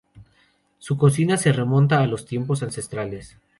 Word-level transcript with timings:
Su 0.79 0.97
cocina 0.97 1.37
se 1.37 1.53
remonta 1.53 2.01
a 2.01 2.07
los 2.07 2.25
tiempos 2.25 2.63
ancestrales. 2.63 3.37